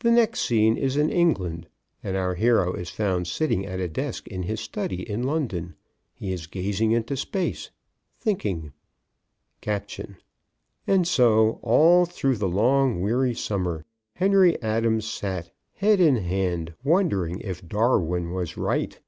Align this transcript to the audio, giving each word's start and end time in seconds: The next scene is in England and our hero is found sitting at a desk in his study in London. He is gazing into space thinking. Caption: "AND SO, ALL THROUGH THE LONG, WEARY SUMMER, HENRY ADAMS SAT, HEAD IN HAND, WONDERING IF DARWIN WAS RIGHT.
The 0.00 0.10
next 0.10 0.40
scene 0.40 0.76
is 0.76 0.98
in 0.98 1.08
England 1.08 1.66
and 2.02 2.14
our 2.14 2.34
hero 2.34 2.74
is 2.74 2.90
found 2.90 3.26
sitting 3.26 3.64
at 3.64 3.80
a 3.80 3.88
desk 3.88 4.28
in 4.28 4.42
his 4.42 4.60
study 4.60 5.00
in 5.08 5.22
London. 5.22 5.76
He 6.12 6.30
is 6.30 6.46
gazing 6.46 6.92
into 6.92 7.16
space 7.16 7.70
thinking. 8.20 8.74
Caption: 9.62 10.18
"AND 10.86 11.08
SO, 11.08 11.58
ALL 11.62 12.04
THROUGH 12.04 12.36
THE 12.36 12.48
LONG, 12.48 13.00
WEARY 13.00 13.32
SUMMER, 13.32 13.86
HENRY 14.16 14.58
ADAMS 14.60 15.06
SAT, 15.06 15.52
HEAD 15.72 16.00
IN 16.00 16.16
HAND, 16.16 16.74
WONDERING 16.84 17.40
IF 17.40 17.66
DARWIN 17.66 18.32
WAS 18.32 18.58
RIGHT. 18.58 19.00